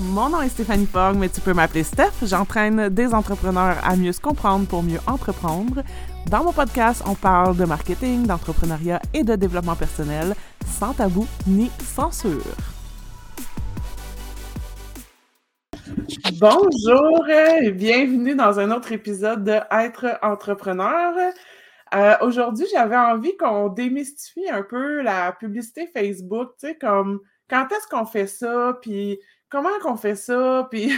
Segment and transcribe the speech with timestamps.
[0.00, 2.12] Mon nom est Stéphanie Fogg, mais tu peux m'appeler Steph.
[2.22, 5.82] J'entraîne des entrepreneurs à mieux se comprendre pour mieux entreprendre.
[6.30, 10.34] Dans mon podcast, on parle de marketing, d'entrepreneuriat et de développement personnel,
[10.66, 12.42] sans tabou ni censure.
[16.38, 21.14] Bonjour et bienvenue dans un autre épisode de Être entrepreneur.
[21.94, 27.66] Euh, aujourd'hui, j'avais envie qu'on démystifie un peu la publicité Facebook, tu sais, comme quand
[27.70, 30.92] est-ce qu'on fait ça, puis comment qu'on fait ça, puis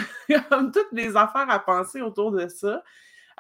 [0.50, 2.82] comme toutes les affaires à penser autour de ça.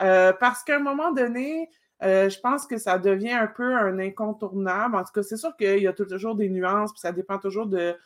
[0.00, 1.68] Euh, parce qu'à un moment donné,
[2.02, 4.94] euh, je pense que ça devient un peu un incontournable.
[4.96, 7.66] En tout cas, c'est sûr qu'il y a toujours des nuances, puis ça dépend toujours
[7.66, 7.96] de,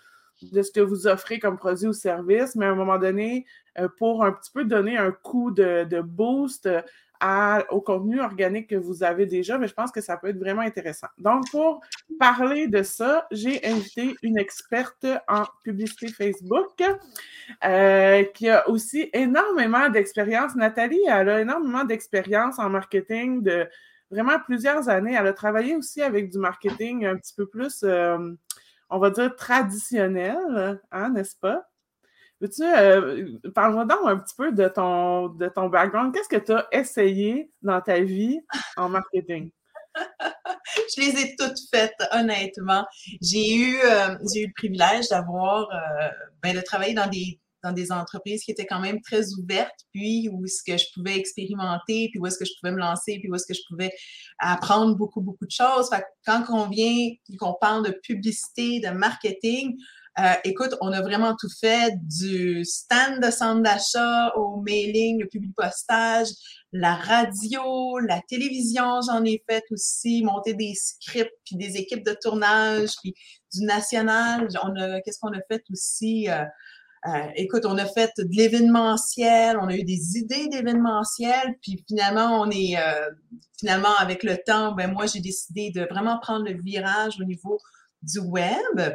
[0.40, 3.44] ce que vous offrez comme produit ou service, mais à un moment donné,
[3.98, 6.68] pour un petit peu donner un coup de boost
[7.70, 10.62] au contenu organique que vous avez déjà, mais je pense que ça peut être vraiment
[10.62, 11.06] intéressant.
[11.18, 11.80] Donc, pour
[12.18, 16.82] parler de ça, j'ai invité une experte en publicité Facebook
[17.64, 20.54] euh, qui a aussi énormément d'expérience.
[20.56, 23.68] Nathalie, elle a énormément d'expérience en marketing de
[24.10, 25.16] vraiment plusieurs années.
[25.18, 28.18] Elle a travaillé aussi avec du marketing un petit peu plus, euh,
[28.90, 31.71] on va dire, traditionnel, hein, n'est-ce pas?
[32.42, 36.12] Veux-tu, euh, parle-moi donc un petit peu de ton, de ton background.
[36.12, 38.40] Qu'est-ce que tu as essayé dans ta vie
[38.76, 39.52] en marketing?
[39.94, 42.84] je les ai toutes faites, honnêtement.
[43.20, 46.08] J'ai eu, euh, eu le privilège d'avoir, euh,
[46.42, 50.28] ben, de travailler dans des, dans des entreprises qui étaient quand même très ouvertes, puis
[50.32, 53.30] où est-ce que je pouvais expérimenter, puis où est-ce que je pouvais me lancer, puis
[53.30, 53.92] où est-ce que je pouvais
[54.40, 55.90] apprendre beaucoup, beaucoup de choses.
[56.26, 59.76] quand on vient, qu'on parle de publicité, de marketing,
[60.18, 65.26] euh, écoute, on a vraiment tout fait, du stand de centre d'achat au mailing, le
[65.26, 66.28] public postage,
[66.70, 72.14] la radio, la télévision, j'en ai fait aussi, monter des scripts, puis des équipes de
[72.20, 73.14] tournage, puis
[73.54, 74.48] du national.
[74.62, 76.28] On a, qu'est-ce qu'on a fait aussi?
[76.28, 76.44] Euh,
[77.08, 82.42] euh, écoute, on a fait de l'événementiel, on a eu des idées d'événementiel, puis finalement,
[82.42, 82.76] on est
[83.58, 87.58] finalement avec le temps, ben moi j'ai décidé de vraiment prendre le virage au niveau
[88.02, 88.94] du web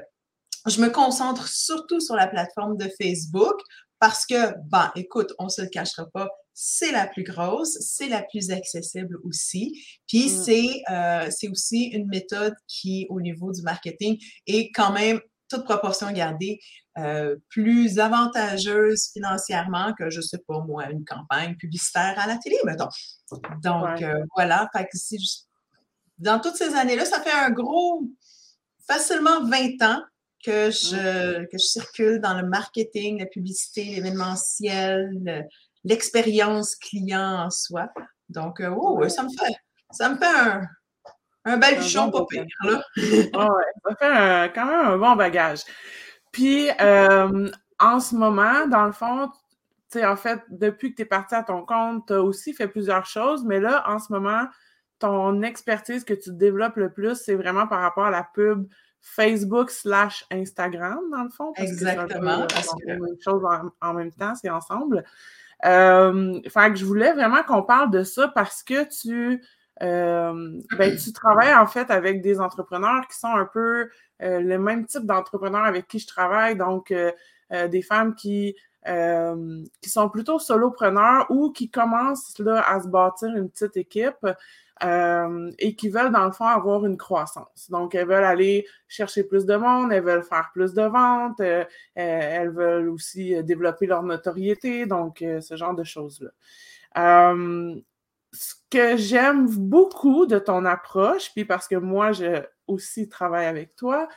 [0.68, 3.60] je me concentre surtout sur la plateforme de Facebook
[4.00, 8.22] parce que, ben, écoute, on se le cachera pas, c'est la plus grosse, c'est la
[8.24, 9.84] plus accessible aussi.
[10.08, 10.44] Puis mm.
[10.44, 15.20] c'est, euh, c'est aussi une méthode qui, au niveau du marketing, est quand même,
[15.50, 16.60] toute proportion gardée,
[16.98, 22.58] euh, plus avantageuse financièrement que, je sais pas moi, une campagne publicitaire à la télé,
[22.66, 22.90] mettons.
[23.64, 24.68] Donc, euh, voilà.
[24.76, 25.48] Fait que si
[26.18, 28.04] dans toutes ces années-là, ça fait un gros,
[28.88, 30.02] facilement 20 ans
[30.44, 35.48] que je, que je circule dans le marketing, la publicité, l'événementiel,
[35.84, 37.90] l'expérience client en soi.
[38.30, 39.54] Donc, euh, oh, ça me fait,
[39.92, 40.68] ça me fait un,
[41.46, 42.84] un baluchon pas pire, là.
[42.98, 45.62] ouais, ça fait quand même un bon bagage.
[46.32, 47.50] Puis, euh,
[47.80, 49.30] en ce moment, dans le fond,
[49.90, 52.54] tu sais, en fait, depuis que tu es parti à ton compte, tu as aussi
[52.54, 54.46] fait plusieurs choses, mais là, en ce moment,
[55.00, 58.68] ton expertise que tu développes le plus, c'est vraiment par rapport à la pub
[59.02, 61.54] Facebook slash Instagram, dans le fond.
[61.56, 62.46] Exactement.
[62.48, 62.86] parce que...
[62.86, 63.44] même chose
[63.82, 65.04] en, même temps, c'est ensemble.
[65.66, 69.44] Euh, fait que je voulais vraiment qu'on parle de ça parce que tu,
[69.82, 73.90] euh, ben, tu travailles en fait avec des entrepreneurs qui sont un peu
[74.22, 76.94] euh, le même type d'entrepreneurs avec qui je travaille, donc
[77.52, 78.56] des femmes qui,
[78.86, 84.28] qui sont plutôt solopreneurs ou qui commencent là, à se bâtir une petite équipe.
[84.84, 87.70] Euh, et qui veulent, dans le fond, avoir une croissance.
[87.70, 91.64] Donc, elles veulent aller chercher plus de monde, elles veulent faire plus de ventes, euh,
[91.64, 91.66] euh,
[91.96, 96.30] elles veulent aussi développer leur notoriété, donc ce genre de choses-là.
[98.34, 103.76] ce que j'aime beaucoup de ton approche, puis parce que moi, je aussi travaille avec
[103.76, 104.08] toi,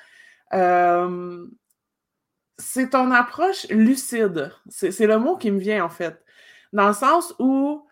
[2.58, 4.52] c'est ton approche lucide.
[4.68, 6.22] C'est le mot qui me vient, en fait.
[6.72, 7.86] Dans le sens où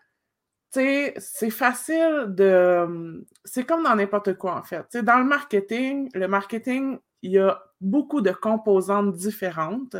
[0.71, 3.25] sais, c'est facile de.
[3.45, 4.97] C'est comme dans n'importe quoi, en fait.
[4.97, 9.95] dans le marketing, le marketing, il y a beaucoup de composantes différentes.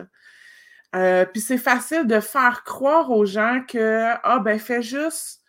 [0.95, 5.41] Euh, puis c'est facile de faire croire aux gens que, ah, ben, fais juste.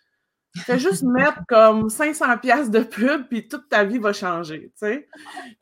[0.64, 4.86] Fais juste mettre comme 500 pièces de pub, puis toute ta vie va changer, tu
[4.86, 5.08] sais.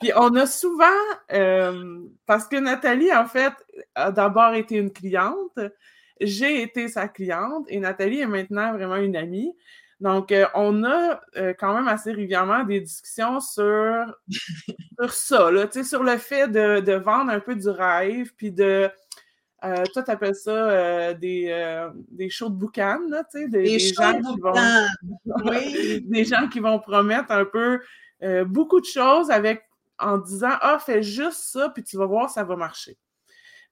[0.00, 0.86] Puis on a souvent,
[1.32, 3.52] euh, parce que Nathalie, en fait,
[3.94, 5.60] a d'abord été une cliente,
[6.20, 9.54] j'ai été sa cliente et Nathalie est maintenant vraiment une amie.
[10.00, 14.16] Donc, euh, on a euh, quand même assez régulièrement des discussions sur,
[15.00, 18.88] sur ça, là, sur le fait de, de, vendre un peu du rêve, puis de.
[19.64, 24.12] Euh, toi, tu appelles ça des, des shows de boucan, là, des, des, des gens
[24.20, 24.52] qui vont,
[25.50, 26.00] oui.
[26.06, 27.80] des gens qui vont promettre un peu
[28.46, 29.64] beaucoup de choses avec
[29.98, 32.96] en disant Ah, fais juste ça, puis tu vas voir, ça va marcher.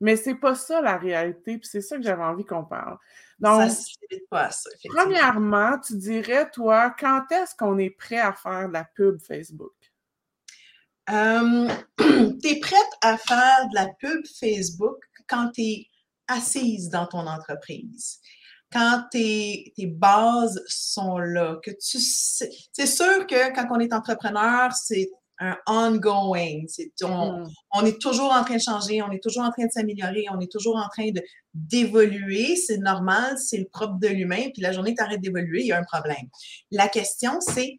[0.01, 2.99] Mais c'est pas ça la réalité, puis c'est ça que j'avais envie qu'on parle.
[3.39, 8.69] Donc, ça pas ça, premièrement, tu dirais, toi, quand est-ce qu'on est prêt à faire
[8.69, 9.75] de la pub Facebook?
[11.11, 14.99] Euh, tu es prête à faire de la pub Facebook
[15.29, 15.87] quand tu es
[16.29, 18.21] assise dans ton entreprise
[18.73, 23.93] quand tes, tes, bases sont là, que tu sais, c'est sûr que quand on est
[23.93, 26.65] entrepreneur, c'est un ongoing.
[27.03, 27.49] on, mm.
[27.75, 30.41] on, est toujours en train de changer, on est toujours en train de s'améliorer, on
[30.41, 31.11] est toujours en train
[31.55, 32.57] d'évoluer.
[32.57, 34.51] C'est normal, c'est le propre de l'humain.
[34.53, 36.27] Puis la journée tu arrêtes d'évoluer, il y a un problème.
[36.71, 37.79] La question, c'est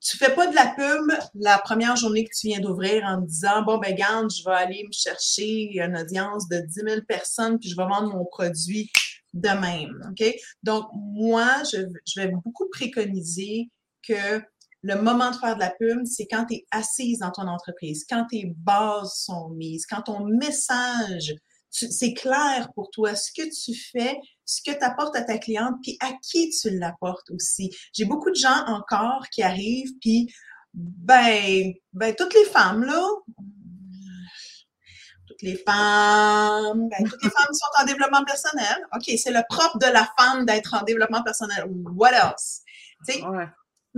[0.00, 3.62] tu fais pas de la pub la première journée que tu viens d'ouvrir en disant
[3.62, 7.68] bon ben garde, je vais aller me chercher une audience de 10 000 personnes puis
[7.68, 8.90] je vais vendre mon produit
[9.34, 10.00] de même.
[10.10, 10.34] OK?
[10.62, 13.70] Donc, moi, je, je vais beaucoup préconiser
[14.06, 14.40] que
[14.82, 18.04] le moment de faire de la pub, c'est quand tu es assise dans ton entreprise,
[18.08, 21.34] quand tes bases sont mises, quand ton message,
[21.70, 25.74] c'est clair pour toi ce que tu fais, ce que tu apportes à ta cliente,
[25.82, 27.70] puis à qui tu l'apportes aussi.
[27.92, 30.32] J'ai beaucoup de gens encore qui arrivent, puis
[30.72, 33.04] ben, ben toutes les femmes, là,
[35.26, 38.76] toutes les femmes, ben, toutes les femmes sont en développement personnel.
[38.94, 41.64] OK, c'est le propre de la femme d'être en développement personnel.
[41.94, 42.62] What else?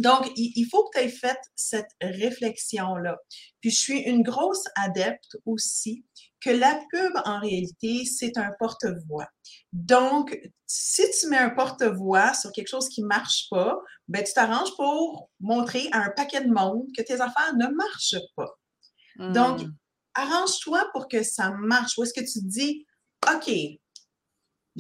[0.00, 3.18] Donc, il, faut que tu aies fait cette réflexion-là.
[3.60, 6.04] Puis, je suis une grosse adepte aussi
[6.40, 9.26] que la pub, en réalité, c'est un porte-voix.
[9.72, 14.32] Donc, si tu mets un porte-voix sur quelque chose qui ne marche pas, ben, tu
[14.32, 18.48] t'arranges pour montrer à un paquet de monde que tes affaires ne marchent pas.
[19.18, 19.74] Donc, hmm.
[20.14, 21.98] arrange-toi pour que ça marche.
[21.98, 22.86] Ou est-ce que tu te dis,
[23.30, 23.50] OK,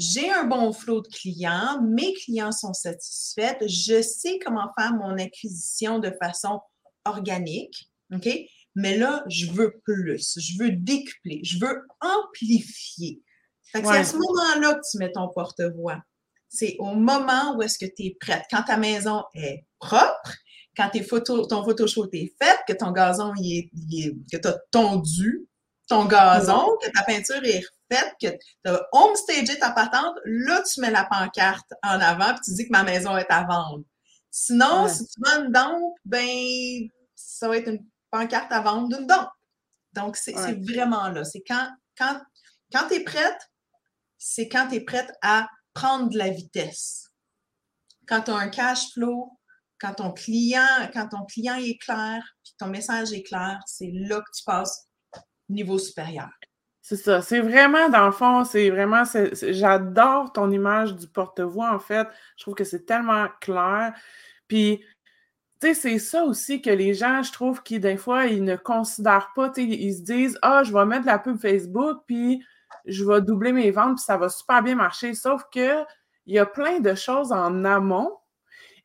[0.00, 5.18] j'ai un bon flot de clients, mes clients sont satisfaits, je sais comment faire mon
[5.18, 6.60] acquisition de façon
[7.04, 8.28] organique, OK?
[8.74, 13.22] Mais là, je veux plus, je veux décupler, je veux amplifier.
[13.62, 16.00] C'est à ce moment-là que tu mets ton porte-voix.
[16.48, 18.44] C'est au moment où est-ce que tu es prête.
[18.50, 20.34] Quand ta maison est propre,
[20.76, 24.58] quand tes photos, ton photoshoot est fait, que ton gazon il est, que tu as
[24.70, 25.46] tondu
[25.88, 30.80] ton gazon, que ta peinture est fait que tu as homestagé ta patente, là, tu
[30.80, 33.84] mets la pancarte en avant puis tu dis que ma maison est à vendre.
[34.30, 39.06] Sinon, si tu vends une dompe, ben, ça va être une pancarte à vendre d'une
[39.06, 39.28] dompe.
[39.92, 41.24] Donc, c'est vraiment là.
[41.24, 42.20] C'est quand, quand,
[42.72, 43.50] quand tu es prête,
[44.18, 47.08] c'est quand tu es prête à prendre de la vitesse.
[48.06, 49.36] Quand tu as un cash flow,
[49.80, 54.20] quand ton client, quand ton client est clair, puis ton message est clair, c'est là
[54.20, 54.88] que tu passes
[55.48, 56.30] niveau supérieur.
[56.90, 57.22] C'est ça.
[57.22, 59.04] C'est vraiment, dans le fond, c'est vraiment.
[59.32, 62.08] J'adore ton image du porte-voix, en fait.
[62.36, 63.94] Je trouve que c'est tellement clair.
[64.48, 64.84] Puis,
[65.60, 68.56] tu sais, c'est ça aussi que les gens, je trouve, qui, des fois, ils ne
[68.56, 69.50] considèrent pas.
[69.50, 72.44] Tu sais, ils se disent Ah, je vais mettre la pub Facebook, puis
[72.86, 75.14] je vais doubler mes ventes, puis ça va super bien marcher.
[75.14, 75.84] Sauf que
[76.26, 78.18] il y a plein de choses en amont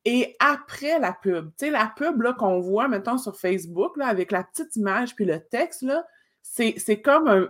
[0.06, 1.50] et après la pub.
[1.58, 5.26] Tu sais, la pub qu'on voit, mettons, sur Facebook, là, avec la petite image puis
[5.26, 6.06] le texte, là,
[6.52, 7.50] c'est comme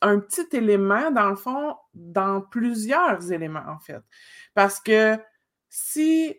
[0.00, 4.00] un, petit élément, dans le fond, dans plusieurs éléments, en fait.
[4.54, 5.18] Parce que
[5.68, 6.36] si,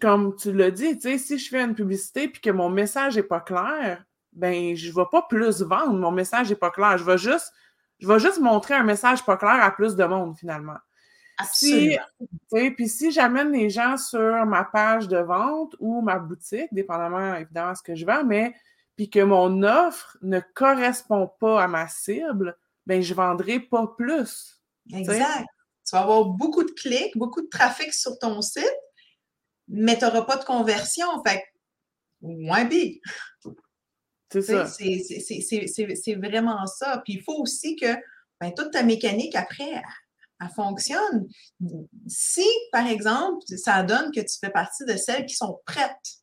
[0.00, 3.40] comme tu l'as dit, si je fais une publicité puis que mon message n'est pas
[3.40, 6.96] clair, ben je ne vais pas plus vendre, mon message n'est pas clair.
[6.98, 7.52] Je vais juste,
[7.98, 10.78] je vais juste montrer un message pas clair à plus de monde, finalement.
[11.38, 12.02] Absolument.
[12.52, 17.34] Si, puis si j'amène les gens sur ma page de vente ou ma boutique, dépendamment
[17.34, 18.54] évidemment de ce que je vends, mais
[18.96, 22.56] puis que mon offre ne correspond pas à ma cible,
[22.86, 24.62] ben je vendrai pas plus.
[24.92, 25.46] Exact.
[25.84, 28.64] Tu vas avoir beaucoup de clics, beaucoup de trafic sur ton site,
[29.68, 31.06] mais tu n'auras pas de conversion.
[31.26, 31.42] Fait
[32.20, 33.00] moins big.
[34.30, 34.66] C'est ça.
[34.66, 37.02] C'est vraiment ça.
[37.04, 37.94] Puis il faut aussi que
[38.40, 39.82] ben, toute ta mécanique après,
[40.40, 41.28] elle fonctionne.
[42.06, 46.21] Si, par exemple, ça donne que tu fais partie de celles qui sont prêtes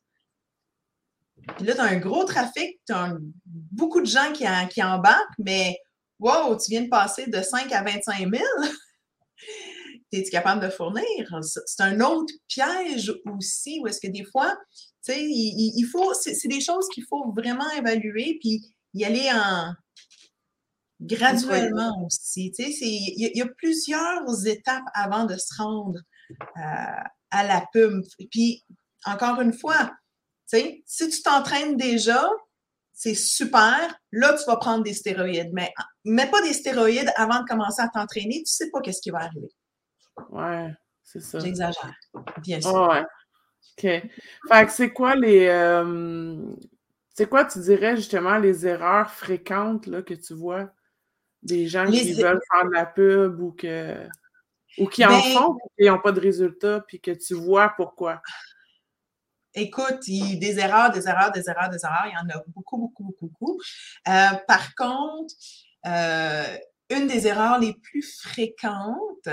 [1.56, 5.38] puis là, tu as un gros trafic, tu as beaucoup de gens qui, qui embarquent,
[5.38, 5.78] mais
[6.18, 8.32] wow, tu viens de passer de 5 à 25 000.
[10.12, 11.04] Es-tu capable de fournir?
[11.42, 14.56] C'est un autre piège aussi, où est-ce que des fois,
[15.04, 19.72] tu sais, il, faut, c'est des choses qu'il faut vraiment évaluer, puis y aller en
[21.00, 22.52] graduellement aussi.
[22.52, 26.00] Tu sais, il y, a plusieurs étapes avant de se rendre
[26.58, 28.02] euh, à la pub.
[28.30, 28.64] Puis,
[29.06, 29.92] encore une fois,
[30.86, 32.28] si tu t'entraînes déjà,
[32.92, 33.94] c'est super.
[34.12, 35.50] Là, tu vas prendre des stéroïdes.
[35.52, 35.72] Mais
[36.04, 38.42] mets pas des stéroïdes avant de commencer à t'entraîner.
[38.46, 39.50] Tu sais pas qu'est-ce qui va arriver.
[40.30, 40.70] Ouais,
[41.02, 41.38] c'est ça.
[41.38, 41.94] J'exagère,
[42.42, 42.88] bien sûr.
[42.88, 43.04] ouais.
[43.78, 44.10] OK.
[44.48, 45.46] Fait que c'est quoi les.
[45.46, 46.36] Euh,
[47.14, 50.70] c'est quoi, tu dirais, justement, les erreurs fréquentes là, que tu vois
[51.42, 54.06] Des gens qui veulent faire de la pub ou que
[54.78, 58.22] ou qui en ben font et n'ont pas de résultats, puis que tu vois pourquoi?
[59.54, 62.78] Écoute, il, des erreurs, des erreurs, des erreurs, des erreurs, il y en a beaucoup,
[62.78, 63.60] beaucoup, beaucoup, beaucoup.
[64.08, 65.34] Euh, par contre,
[65.86, 66.56] euh,
[66.88, 69.28] une des erreurs les plus fréquentes,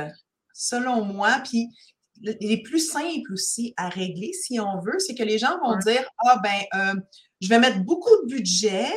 [0.54, 1.68] selon moi, puis
[2.22, 6.04] les plus simples aussi à régler, si on veut, c'est que les gens vont dire
[6.26, 7.00] Ah, ben, euh,
[7.40, 8.88] je vais mettre beaucoup de budget,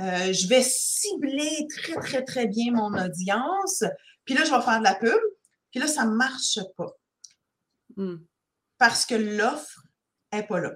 [0.00, 3.84] je vais cibler très, très, très bien mon audience,
[4.24, 5.20] puis là, je vais faire de la pub,
[5.70, 6.92] puis là, ça ne marche pas.
[7.96, 8.16] Hmm.
[8.78, 9.84] Parce que l'offre
[10.34, 10.72] n'est pas là.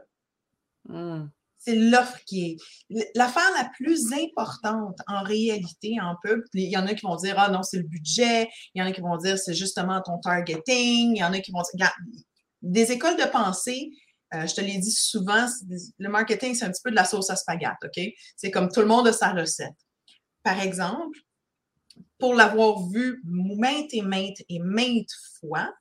[0.85, 1.29] Hmm.
[1.59, 2.59] C'est l'offre qui
[2.91, 3.07] est.
[3.15, 7.35] L'affaire la plus importante en réalité en pub, il y en a qui vont dire
[7.39, 10.19] Ah non, c'est le budget, il y en a qui vont dire c'est justement ton
[10.19, 11.93] targeting, il y en a qui vont dire.
[12.63, 13.91] Des écoles de pensée,
[14.35, 15.47] euh, je te l'ai dit souvent,
[15.99, 18.05] le marketing, c'est un petit peu de la sauce à spaghetti, OK?
[18.37, 19.77] C'est comme tout le monde a sa recette.
[20.43, 21.19] Par exemple,
[22.19, 25.73] pour l'avoir vu maintes et maintes et maintes fois,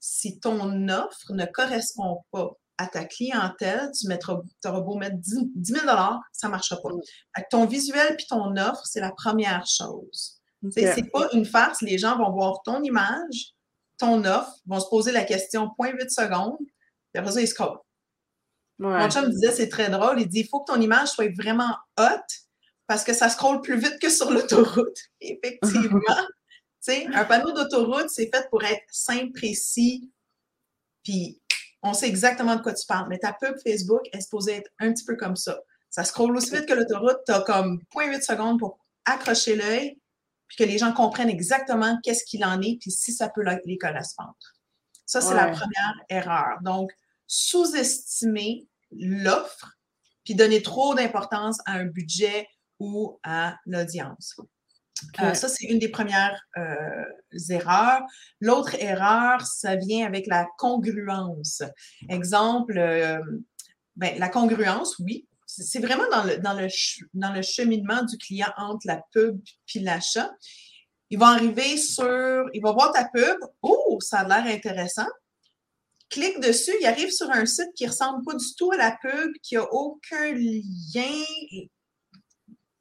[0.00, 5.52] si ton offre ne correspond pas à ta clientèle, tu mettras, auras beau mettre 10,
[5.64, 5.86] 000
[6.32, 6.90] ça ne marchera pas.
[6.90, 7.42] Mm.
[7.50, 10.40] ton visuel puis ton offre, c'est la première chose.
[10.64, 11.82] Ce C'est pas une farce.
[11.82, 13.54] Les gens vont voir ton image,
[13.98, 17.78] ton offre, vont se poser la question 0.8 secondes, puis après ça, ils se collent.
[18.78, 21.32] Mon chum me disait, c'est très drôle, il dit, il faut que ton image soit
[21.36, 22.26] vraiment hot
[22.88, 24.98] parce que ça scrolle plus vite que sur l'autoroute.
[25.20, 26.00] Effectivement.
[27.14, 30.10] un panneau d'autoroute, c'est fait pour être simple, précis,
[31.04, 31.40] puis
[31.82, 33.08] on sait exactement de quoi tu parles.
[33.08, 35.58] Mais ta pub Facebook est supposée être un petit peu comme ça.
[35.90, 37.18] Ça scrolle aussi vite que l'autoroute.
[37.26, 39.98] Tu as comme 0.8 secondes pour accrocher l'œil,
[40.48, 43.78] puis que les gens comprennent exactement qu'est-ce qu'il en est, puis si ça peut les
[43.78, 44.36] correspondre.
[45.06, 46.58] Ça, c'est la première erreur.
[46.62, 46.92] Donc,
[47.26, 49.76] sous-estimer l'offre,
[50.24, 52.46] puis donner trop d'importance à un budget
[52.78, 54.36] ou à l'audience.
[55.20, 57.04] Euh, ça, c'est une des premières euh,
[57.50, 58.02] erreurs.
[58.40, 61.62] L'autre erreur, ça vient avec la congruence.
[62.08, 63.20] Exemple, euh,
[63.96, 66.68] ben, la congruence, oui, c'est vraiment dans le, dans, le,
[67.14, 69.40] dans le cheminement du client entre la pub
[69.74, 70.30] et l'achat.
[71.10, 75.08] Il va arriver sur, il va voir ta pub, oh, ça a l'air intéressant.
[76.08, 78.96] Clique dessus, il arrive sur un site qui ne ressemble pas du tout à la
[79.02, 81.24] pub, qui n'a aucun lien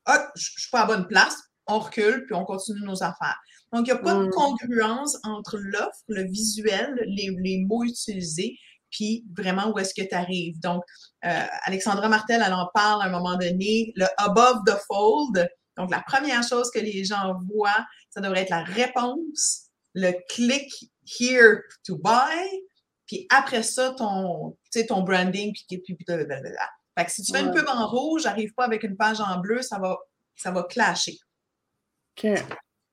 [0.05, 1.37] ah, je suis pas à bonne place,
[1.67, 3.39] on recule, puis on continue nos affaires.
[3.73, 4.31] Donc, il n'y a pas de mm.
[4.31, 8.57] congruence entre l'offre, le visuel, les, mots utilisés,
[8.89, 10.59] puis vraiment où est-ce que tu arrives.
[10.59, 10.83] Donc,
[11.25, 15.47] euh, Alexandra Martel, elle en parle à un moment donné, le above the fold.
[15.77, 20.69] Donc, la première chose que les gens voient, ça devrait être la réponse, le click
[21.19, 22.45] here to buy,
[23.07, 26.69] puis après ça, ton, ton branding, puis, puis, puis blablabla.
[26.97, 29.39] Fait que si tu fais une pub en rouge, j'arrive pas avec une page en
[29.39, 29.97] bleu, ça va,
[30.35, 31.17] ça va clasher.
[32.17, 32.27] OK.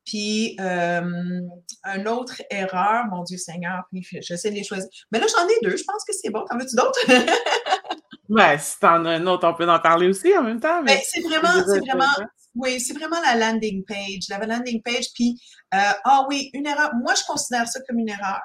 [0.05, 1.41] Puis, euh,
[1.85, 4.89] une autre erreur, mon Dieu Seigneur, puis j'essaie de les choisir.
[5.13, 6.47] Mais là, j'en ai deux, je pense que c'est bon.
[6.47, 6.99] T'en veux-tu d'autres?
[8.31, 10.83] ben, si t'en as un autre, on peut en parler aussi en même temps.
[10.83, 14.29] Mais ben, c'est vraiment, c'est vraiment, oui, c'est vraiment la landing page.
[14.31, 15.39] La landing page, puis,
[15.75, 16.91] euh, ah oui, une erreur.
[17.03, 18.41] Moi, je considère ça comme une erreur.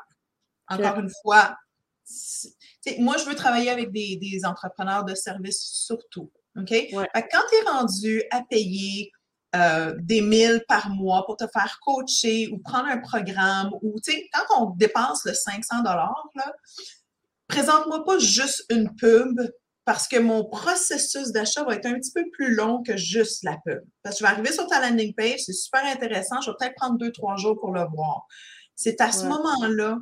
[0.68, 1.56] Encore une fois,
[3.00, 6.30] moi, je veux travailler avec des, entrepreneurs de services surtout.
[6.60, 6.72] OK?
[6.92, 9.12] quand tu es rendu à payer
[9.56, 14.12] euh, des milles par mois pour te faire coacher ou prendre un programme ou, tu
[14.12, 16.30] sais, quand on dépense le 500 dollars,
[17.48, 19.40] présente-moi pas juste une pub
[19.86, 23.58] parce que mon processus d'achat va être un petit peu plus long que juste la
[23.66, 23.82] pub.
[24.02, 26.76] Parce que je vais arriver sur ta landing page, c'est super intéressant, je vais peut-être
[26.76, 28.26] prendre deux, trois jours pour le voir.
[28.76, 29.98] C'est à ce moment-là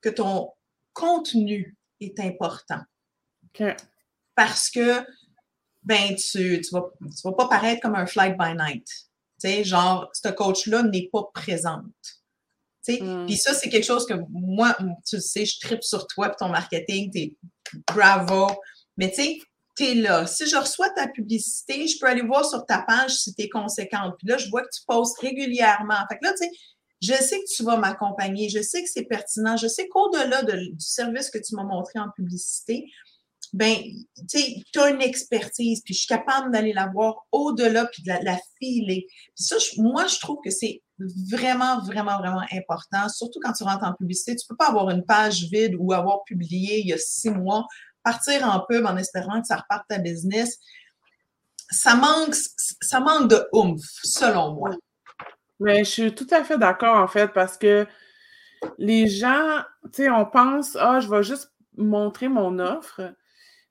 [0.00, 0.50] que ton
[0.92, 2.80] contenu est important.
[4.34, 5.04] Parce que,
[5.82, 6.90] ben, tu ne vas,
[7.24, 8.86] vas, pas paraître comme un flight by night.
[9.40, 11.84] Tu sais, genre, ce coach-là n'est pas présente.
[12.88, 13.26] Mm.
[13.26, 16.48] Puis ça, c'est quelque chose que moi, tu sais, je tripe sur toi et ton
[16.48, 17.34] marketing, t'es
[17.86, 18.48] bravo.
[18.96, 19.38] Mais tu sais,
[19.76, 20.26] tu es là.
[20.26, 23.48] Si je reçois ta publicité, je peux aller voir sur ta page si tu es
[23.48, 24.14] conséquente.
[24.18, 25.98] Puis là, je vois que tu postes régulièrement.
[26.08, 26.50] Fait que là, tu sais,
[27.00, 30.74] je sais que tu vas m'accompagner, je sais que c'est pertinent, je sais qu'au-delà du
[30.80, 32.90] service que tu m'as montré en publicité,
[33.52, 37.86] ben, tu sais, tu as une expertise, puis je suis capable d'aller la voir au-delà,
[37.86, 39.06] puis de la, filer.
[39.34, 40.82] Ça, moi, je trouve que c'est
[41.30, 44.36] vraiment, vraiment, vraiment important, surtout quand tu rentres en publicité.
[44.36, 47.66] Tu peux pas avoir une page vide ou avoir publié il y a six mois,
[48.02, 50.58] partir en pub en espérant que ça reparte ta business.
[51.70, 54.70] Ça manque, ça manque de oomph, selon moi.
[55.60, 57.86] Mais je suis tout à fait d'accord, en fait, parce que
[58.78, 63.14] les gens, tu sais, on pense, ah, je vais juste montrer mon offre,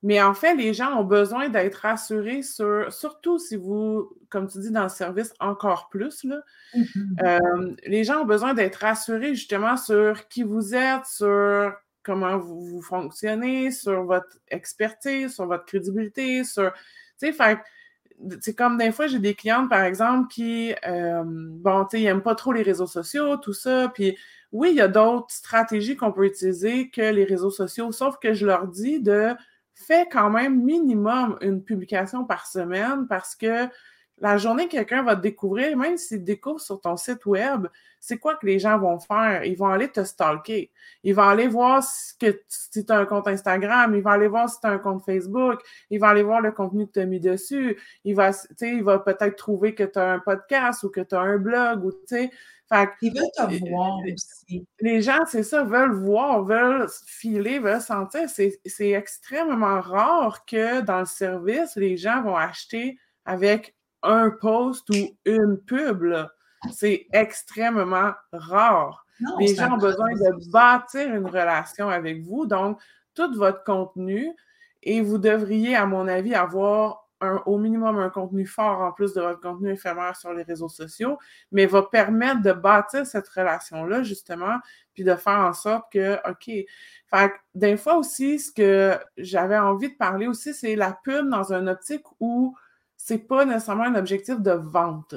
[0.03, 4.59] Mais en fait, les gens ont besoin d'être rassurés sur, surtout si vous, comme tu
[4.59, 6.41] dis, dans le service encore plus, là,
[6.75, 7.23] mm-hmm.
[7.23, 11.73] euh, les gens ont besoin d'être rassurés justement sur qui vous êtes, sur
[12.03, 16.71] comment vous, fonctionnez, sur votre expertise, sur votre crédibilité, sur,
[17.19, 17.57] tu sais,
[18.39, 22.05] c'est comme des fois, j'ai des clientes, par exemple, qui, euh, bon, tu sais, ils
[22.05, 24.17] n'aiment pas trop les réseaux sociaux, tout ça, puis
[24.51, 28.33] oui, il y a d'autres stratégies qu'on peut utiliser que les réseaux sociaux, sauf que
[28.33, 29.35] je leur dis de
[29.77, 33.67] fais quand même minimum une publication par semaine parce que
[34.19, 37.67] la journée que quelqu'un va te découvrir, même s'il te découvre sur ton site web,
[37.99, 39.43] c'est quoi que les gens vont faire?
[39.43, 40.71] Ils vont aller te stalker.
[41.03, 44.59] Ils vont aller voir si, tu as un compte Instagram, ils vont aller voir si
[44.59, 45.59] tu as un compte Facebook,
[45.89, 47.79] ils vont aller voir le contenu que tu as mis dessus.
[48.03, 48.31] Il va,
[48.61, 51.85] il va peut-être trouver que tu as un podcast ou que tu as un blog
[51.85, 52.31] ou tu sais.
[53.01, 54.67] Ils veulent te voir aussi.
[54.81, 58.29] Les gens, c'est ça, veulent voir, veulent filer, veulent sentir.
[58.29, 65.17] C'est extrêmement rare que dans le service, les gens vont acheter avec un post ou
[65.25, 66.13] une pub.
[66.71, 69.05] C'est extrêmement rare.
[69.39, 72.45] les gens ont besoin de bâtir une relation avec vous.
[72.45, 72.79] Donc,
[73.13, 74.31] tout votre contenu,
[74.83, 77.07] et vous devriez, à mon avis, avoir
[77.45, 81.17] au minimum un contenu fort en plus de votre contenu éphémère sur les réseaux sociaux,
[81.51, 84.57] mais va permettre de bâtir cette relation-là, justement,
[84.93, 89.89] puis de faire en sorte que, OK, fait des fois aussi, ce que j'avais envie
[89.89, 92.55] de parler aussi, c'est la pub dans une optique où
[93.07, 95.15] c'est pas nécessairement un objectif de vente.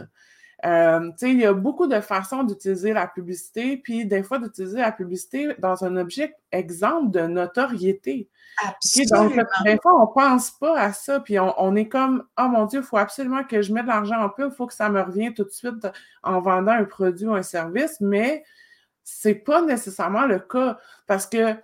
[0.64, 4.92] Euh, il y a beaucoup de façons d'utiliser la publicité, puis des fois d'utiliser la
[4.92, 8.28] publicité dans un objet exemple de notoriété.
[8.64, 9.24] Absolument.
[9.24, 12.80] donc, des fois, on pense pas à ça, puis on, est comme, oh mon Dieu,
[12.80, 15.00] il faut absolument que je mette de l'argent en pub, il faut que ça me
[15.00, 15.88] revienne tout de suite
[16.22, 18.44] en vendant un produit ou un service, mais
[19.02, 20.78] c'est pas nécessairement le cas
[21.08, 21.56] parce que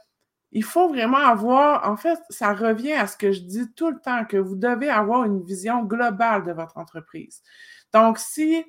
[0.52, 3.98] il faut vraiment avoir, en fait, ça revient à ce que je dis tout le
[3.98, 7.42] temps, que vous devez avoir une vision globale de votre entreprise.
[7.92, 8.64] Donc, si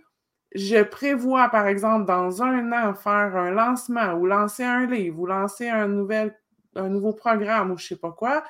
[0.55, 5.25] je prévois, par exemple, dans un an, faire un lancement ou lancer un livre ou
[5.25, 8.43] lancer un, nouveau programme ou je ne sais pas quoi,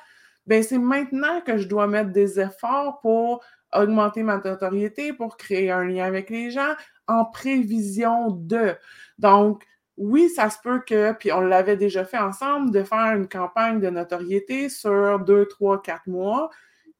[0.46, 5.70] ben c'est maintenant que je dois mettre des efforts pour augmenter ma notoriété, pour créer
[5.70, 6.74] un lien avec les gens
[7.06, 8.74] en prévision de.
[9.18, 9.64] Donc,
[9.98, 13.80] oui, ça se peut que, puis on l'avait déjà fait ensemble, de faire une campagne
[13.80, 16.50] de notoriété sur deux, trois, quatre mois,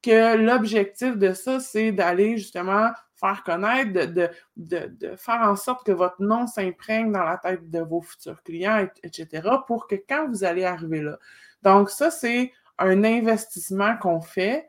[0.02, 5.92] que l'objectif de ça, c'est d'aller justement faire connaître, de, de, faire en sorte que
[5.92, 10.44] votre nom s'imprègne dans la tête de vos futurs clients, etc., pour que quand vous
[10.44, 11.18] allez arriver là.
[11.62, 14.68] Donc, ça, c'est un investissement qu'on fait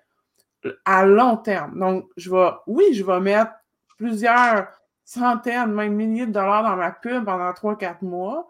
[0.85, 1.79] à long terme.
[1.79, 3.51] Donc, je vais, oui, je vais mettre
[3.97, 4.67] plusieurs
[5.10, 8.48] centaines, même milliers de dollars dans ma pub pendant 3-4 mois.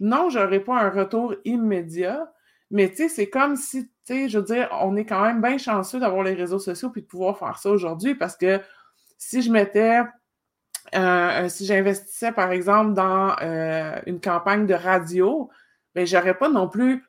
[0.00, 2.30] Non, je n'aurai pas un retour immédiat,
[2.70, 5.40] mais tu sais, c'est comme si, tu sais, je veux dire, on est quand même
[5.40, 8.60] bien chanceux d'avoir les réseaux sociaux puis de pouvoir faire ça aujourd'hui parce que
[9.16, 10.02] si je mettais,
[10.94, 15.48] euh, si j'investissais par exemple dans euh, une campagne de radio,
[15.94, 17.02] ben, j'aurais pas non plus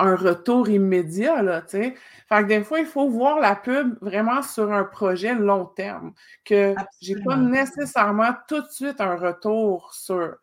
[0.00, 1.94] un retour immédiat, là, tu sais.
[2.28, 6.12] Fait que des fois, il faut voir la pub vraiment sur un projet long terme,
[6.44, 10.36] que j'ai pas nécessairement tout de suite un retour sur.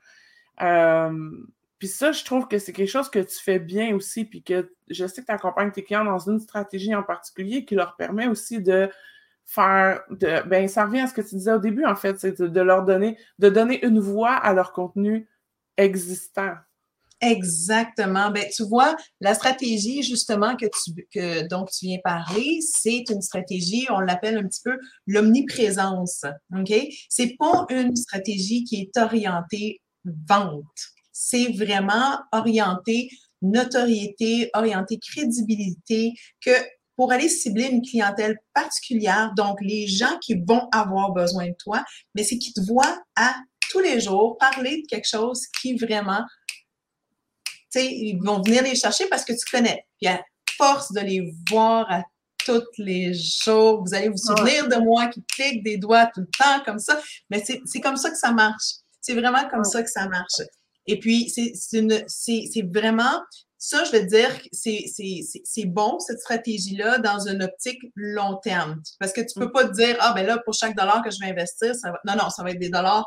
[0.61, 1.31] Euh,
[1.79, 4.71] puis ça, je trouve que c'est quelque chose que tu fais bien aussi, puis que
[4.89, 8.27] je sais que tu accompagnes tes clients dans une stratégie en particulier qui leur permet
[8.27, 8.89] aussi de
[9.45, 12.41] faire de ben ça revient à ce que tu disais au début en fait c'est
[12.41, 15.29] de, leur donner de donner une voix à leur contenu
[15.77, 16.55] existant
[17.21, 18.29] Exactement.
[18.29, 23.21] Ben, tu vois, la stratégie, justement, que tu, que, dont tu viens parler, c'est une
[23.21, 24.77] stratégie, on l'appelle un petit peu
[25.07, 26.25] l'omniprésence.
[26.55, 26.73] OK?
[27.09, 29.81] C'est pas une stratégie qui est orientée
[30.27, 30.63] vente.
[31.11, 33.09] C'est vraiment orienté
[33.41, 36.51] notoriété, orienté crédibilité, que
[36.95, 41.83] pour aller cibler une clientèle particulière, donc les gens qui vont avoir besoin de toi,
[42.15, 43.35] mais c'est qui te voient à
[43.69, 46.23] tous les jours parler de quelque chose qui vraiment,
[47.71, 49.85] tu sais, ils vont venir les chercher parce que tu connais.
[49.99, 50.21] Puis à
[50.57, 52.03] force de les voir à
[52.45, 56.27] tous les jours, vous allez vous souvenir de moi qui clique des doigts tout le
[56.37, 56.99] temps comme ça,
[57.29, 58.75] mais c'est comme ça que ça marche.
[59.01, 60.41] C'est vraiment comme ça que ça marche.
[60.85, 63.21] Et puis, c'est vraiment
[63.59, 68.81] ça, je veux dire, c'est bon, cette stratégie-là, dans une optique long terme.
[68.99, 71.09] Parce que tu ne peux pas te dire, ah, ben là, pour chaque dollar que
[71.11, 71.99] je vais investir, ça va...
[72.05, 73.05] non, non, ça va être des dollars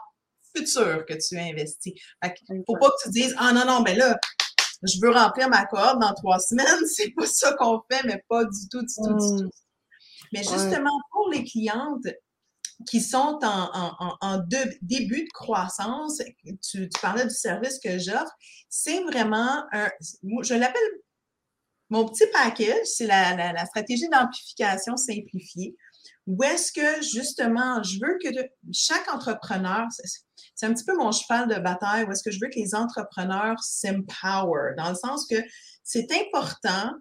[0.54, 1.94] futurs que tu investis.
[2.22, 4.18] Il ne faut pas que tu dises, ah, non, non, ben là,
[4.82, 6.86] je veux remplir ma corde dans trois semaines.
[6.86, 9.38] C'est pas ça qu'on fait, mais pas du tout, du tout, du mmh.
[9.38, 9.50] tout.
[10.32, 12.06] Mais justement, pour les clientes,
[12.88, 14.38] qui sont en,
[14.80, 16.22] début de croissance.
[16.62, 18.32] Tu, parlais du service que j'offre.
[18.68, 19.90] C'est vraiment un,
[20.42, 20.80] je l'appelle
[21.90, 25.76] mon petit package, c'est la, stratégie d'amplification simplifiée,
[26.26, 28.28] où est-ce que justement, je veux que
[28.72, 29.86] chaque entrepreneur,
[30.54, 32.74] c'est un petit peu mon cheval de bataille, où est-ce que je veux que les
[32.74, 35.36] entrepreneurs s'empower, dans le sens que
[35.82, 36.92] c'est important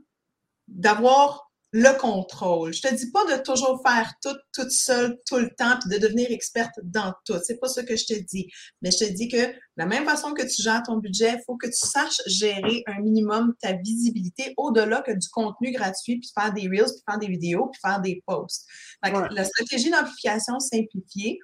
[0.68, 2.74] d'avoir le contrôle.
[2.74, 6.02] Je te dis pas de toujours faire tout toute seule tout le temps puis de
[6.02, 7.36] devenir experte dans tout.
[7.44, 8.50] C'est pas ce que je te dis.
[8.82, 11.44] Mais je te dis que de la même façon que tu gères ton budget, il
[11.46, 16.32] faut que tu saches gérer un minimum ta visibilité au-delà que du contenu gratuit puis
[16.34, 18.66] faire des reels puis faire des vidéos puis faire des posts.
[19.04, 21.40] La stratégie d'amplification simplifiée,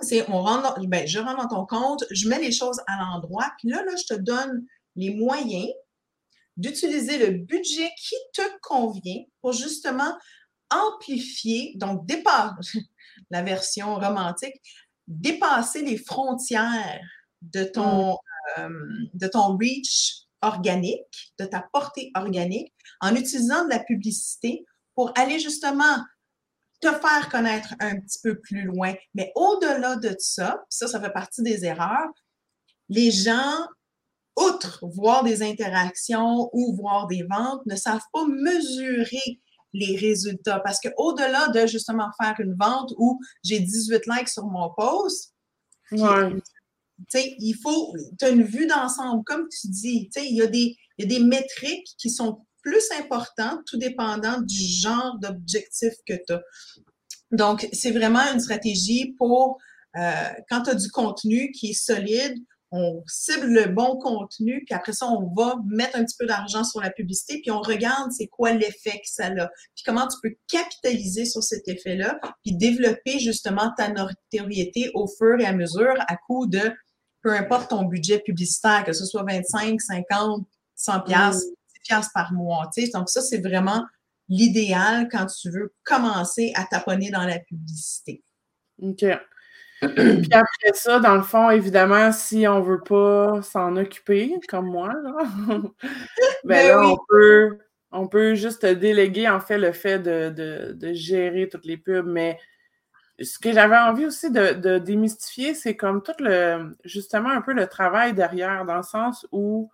[0.00, 3.50] c'est on rentre ben, je rentre dans ton compte, je mets les choses à l'endroit
[3.58, 4.64] puis là là je te donne
[4.96, 5.70] les moyens
[6.56, 10.14] d'utiliser le budget qui te convient pour justement
[10.70, 12.80] amplifier, donc dépasser
[13.30, 14.54] la version romantique,
[15.06, 17.00] dépasser les frontières
[17.42, 18.60] de ton, mm.
[18.60, 18.68] euh,
[19.14, 25.38] de ton reach organique, de ta portée organique, en utilisant de la publicité pour aller
[25.38, 25.96] justement
[26.82, 28.92] te faire connaître un petit peu plus loin.
[29.14, 32.10] Mais au-delà de ça, ça, ça fait partie des erreurs,
[32.88, 33.66] les gens
[34.36, 39.40] outre voir des interactions ou voir des ventes, ne savent pas mesurer
[39.72, 40.60] les résultats.
[40.60, 45.34] Parce qu'au-delà de justement faire une vente où j'ai 18 likes sur mon post,
[45.92, 51.04] il faut, tu as une vue d'ensemble, comme tu dis, il y, a des, y
[51.04, 56.42] a des métriques qui sont plus importantes, tout dépendant du genre d'objectif que tu as.
[57.30, 59.58] Donc, c'est vraiment une stratégie pour,
[59.96, 60.12] euh,
[60.48, 62.36] quand tu as du contenu qui est solide,
[62.72, 66.64] on cible le bon contenu, puis après ça, on va mettre un petit peu d'argent
[66.64, 70.16] sur la publicité, puis on regarde c'est quoi l'effet que ça a, puis comment tu
[70.22, 75.94] peux capitaliser sur cet effet-là, puis développer justement ta notoriété au fur et à mesure
[76.08, 76.72] à coup de
[77.22, 81.44] peu importe ton budget publicitaire, que ce soit 25, 50, 100 pièces,
[81.82, 82.70] pièces par mois.
[82.94, 83.84] Donc ça, c'est vraiment
[84.28, 88.22] l'idéal quand tu veux commencer à taponner dans la publicité.
[88.80, 89.04] OK.
[89.82, 94.66] Puis après ça, dans le fond, évidemment, si on ne veut pas s'en occuper, comme
[94.66, 94.92] moi,
[95.48, 95.70] ben,
[96.44, 97.58] ben là, on, peut,
[97.90, 102.06] on peut juste déléguer, en fait, le fait de, gérer toutes les pubs.
[102.06, 102.38] Mais
[103.20, 107.66] ce que j'avais envie aussi de, démystifier, c'est comme tout le, justement, un peu le
[107.66, 109.70] travail derrière, dans le sens où,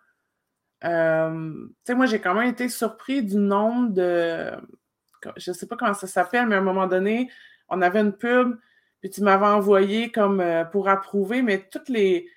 [0.84, 4.52] euh, tu sais, moi, j'ai quand même été surpris du nombre de,
[5.36, 7.30] je ne sais pas comment ça s'appelle, mais à un moment donné,
[7.68, 8.58] on avait une pub
[9.00, 12.28] puis tu m'avais envoyé comme euh, pour approuver, mais toutes les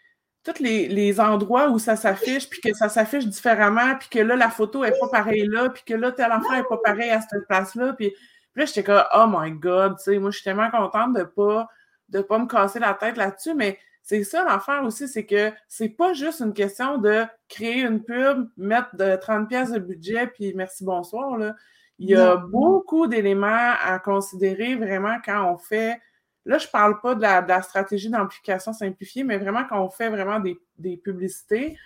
[0.43, 4.49] tous les, endroits où ça s'affiche, puis que ça s'affiche différemment, puis que là, la
[4.49, 7.45] photo n'est pas pareille là, puis que là, tel enfant n'est pas pareil à cette
[7.47, 7.93] place-là.
[7.93, 8.11] Puis,
[8.55, 11.67] là, j'étais comme, oh my God, tu sais, moi, je suis tellement contente de pas,
[12.09, 15.89] de pas me casser la tête là-dessus, mais c'est ça l'affaire aussi, c'est que c'est
[15.89, 20.53] pas juste une question de créer une pub, mettre de 30 pièces de budget, puis
[20.55, 21.37] merci, bonsoir.
[21.37, 21.55] Là.
[21.99, 25.99] Il y a beaucoup d'éléments à considérer vraiment quand on fait
[26.45, 30.09] Là, je ne parle pas de la, stratégie d'amplification simplifiée, mais vraiment quand on fait
[30.09, 31.77] vraiment des, publicités.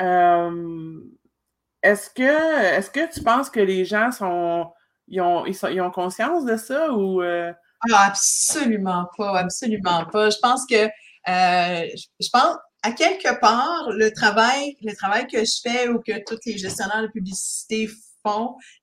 [0.00, 1.00] Euh,
[1.82, 4.72] est-ce que, est que tu penses que les gens sont
[5.08, 7.22] ils, ont, ils, ont conscience de ça ou.
[7.22, 7.52] Euh?
[7.92, 10.30] Ah, absolument pas, absolument pas.
[10.30, 10.88] Je pense que
[11.28, 11.86] euh,
[12.20, 16.38] je pense à quelque part, le travail, le travail que je fais ou que tous
[16.44, 17.88] les gestionnaires de publicité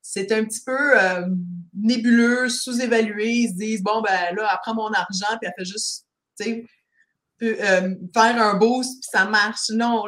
[0.01, 1.25] c'est un petit peu euh,
[1.73, 3.29] nébuleux, sous-évalué.
[3.29, 6.05] Ils se disent, bon, ben là, elle prend mon argent, puis elle fait juste,
[6.39, 6.65] tu sais,
[7.43, 9.69] euh, faire un boost, puis ça marche.
[9.71, 10.05] Non,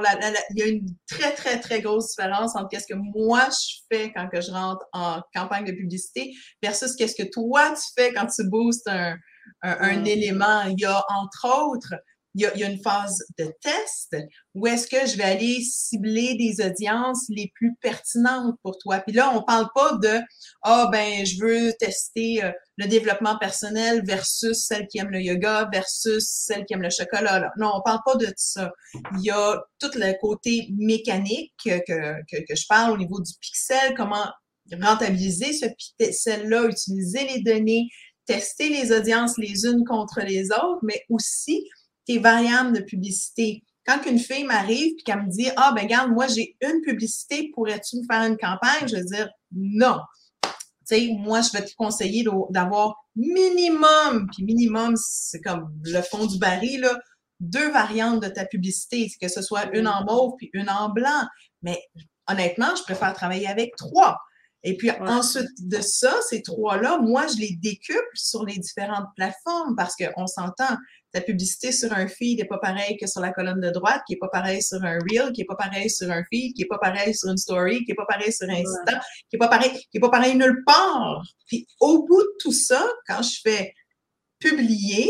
[0.51, 4.13] il y a une très, très, très grosse différence entre qu'est-ce que moi je fais
[4.13, 8.27] quand que je rentre en campagne de publicité versus qu'est-ce que toi tu fais quand
[8.27, 9.15] tu boostes un,
[9.63, 10.05] un mm.
[10.05, 10.61] élément.
[10.65, 11.95] Il y a, entre autres,
[12.35, 14.15] il y, a, une phase de test
[14.55, 18.99] où est-ce que je vais aller cibler des audiences les plus pertinentes pour toi.
[18.99, 20.19] Puis là, on parle pas de
[20.63, 25.69] ah ben je veux tester euh, le développement personnel versus celle qui aime le yoga
[25.71, 27.51] versus celle qui aime le chocolat.
[27.57, 28.71] Non, on parle pas de ça.
[29.17, 33.33] Il y a tout le côté mécanique que, que, que je parle au niveau du
[33.39, 34.25] pixel, comment
[34.81, 35.65] rentabiliser ce
[35.97, 37.87] pixel-là, utiliser les données,
[38.25, 41.67] tester les audiences les unes contre les autres, mais aussi
[42.05, 43.63] tes variables de publicité.
[43.85, 47.51] Quand une fille m'arrive et qu'elle me dit Ah, ben regarde, moi j'ai une publicité,
[47.53, 48.87] pourrais-tu me faire une campagne?
[48.87, 49.99] Je vais dire non.
[50.43, 50.49] Tu
[50.85, 56.37] sais, moi, je vais te conseiller d'avoir minimum, puis minimum, c'est comme le fond du
[56.37, 56.99] baril, là,
[57.39, 61.27] deux variantes de ta publicité, que ce soit une en mauve puis une en blanc.
[61.61, 61.81] Mais
[62.27, 64.17] honnêtement, je préfère travailler avec trois.
[64.65, 69.75] Et puis ensuite de ça, ces trois-là, moi, je les décuple sur les différentes plateformes
[69.75, 70.77] parce qu'on s'entend,
[71.11, 74.13] ta publicité sur un feed n'est pas pareil que sur la colonne de droite, qui
[74.13, 76.67] n'est pas pareil sur un reel, qui n'est pas pareil sur un feed, qui n'est
[76.67, 78.99] pas pareil sur une story, qui n'est pas pareil sur Insta,
[79.29, 81.23] qui n'est pas pareil, qui est pas pareil nulle part.
[81.47, 83.73] Puis au bout de tout ça, quand je fais
[84.39, 85.09] publier,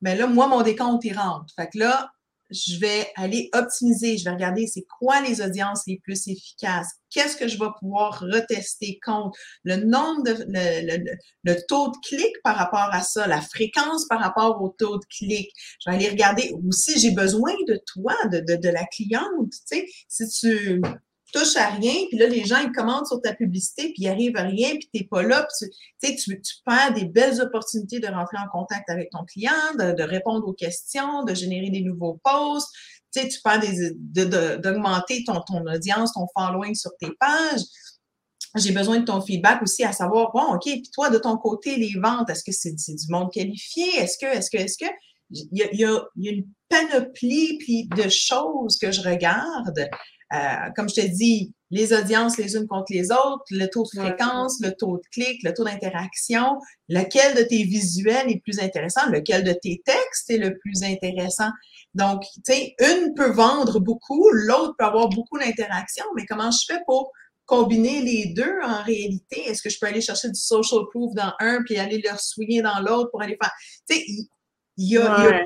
[0.00, 1.52] ben là, moi, mon décompte, il rentre.
[1.56, 2.12] Fait que là,
[2.50, 7.36] je vais aller optimiser, je vais regarder c'est quoi les audiences les plus efficaces, qu'est-ce
[7.36, 10.36] que je vais pouvoir retester contre le nombre de
[11.44, 15.04] le, taux de clic par rapport à ça, la fréquence par rapport au taux de
[15.06, 15.50] clic.
[15.84, 19.78] Je vais aller regarder aussi, j'ai besoin de toi, de, de, de la cliente, tu
[19.78, 20.82] sais, si tu
[21.32, 24.36] touches à rien, puis là, les gens, ils commandent sur ta publicité, puis ils arrivent
[24.36, 25.68] à rien, puis t'es pas là, tu,
[26.16, 30.46] tu, tu perds des belles opportunités de rentrer en contact avec ton client, de, répondre
[30.46, 32.70] aux questions, de générer des nouveaux posts,
[33.12, 33.60] tu sais, tu perds
[34.60, 37.62] d'augmenter ton, ton audience, ton following sur tes pages.
[38.56, 41.76] J'ai besoin de ton feedback aussi à savoir, bon, OK, puis toi, de ton côté,
[41.76, 43.96] les ventes, est-ce que c'est du monde qualifié?
[43.96, 44.90] Est-ce que, est-ce que, est-ce que,
[45.30, 45.68] il y, a,
[46.16, 49.88] il y a une panoplie de choses que je regarde
[50.34, 54.00] euh, comme je te dis, les audiences les unes contre les autres, le taux de
[54.00, 59.08] fréquence, le taux de clic, le taux d'interaction, lequel de tes visuels est plus intéressant,
[59.10, 61.50] lequel de tes textes est le plus intéressant.
[61.94, 66.64] Donc, tu sais, une peut vendre beaucoup, l'autre peut avoir beaucoup d'interaction, mais comment je
[66.66, 67.10] fais pour
[67.46, 69.46] combiner les deux en réalité?
[69.46, 72.62] Est-ce que je peux aller chercher du social proof dans un puis aller le souiller
[72.62, 73.52] dans l'autre pour aller faire?
[73.88, 74.04] Tu sais,
[74.76, 75.42] il y, a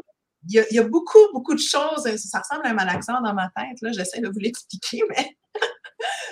[0.48, 2.02] il y, a, beaucoup, beaucoup de choses.
[2.16, 3.80] Ça ressemble à un malaxant dans ma tête.
[3.80, 3.92] Là.
[3.92, 5.36] J'essaie de vous l'expliquer, mais.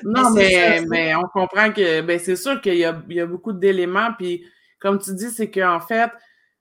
[0.02, 3.26] non, mais, mais, on comprend que ben, c'est sûr qu'il y a, il y a
[3.26, 4.12] beaucoup d'éléments.
[4.18, 4.44] Puis,
[4.80, 6.10] comme tu dis, c'est qu'en fait,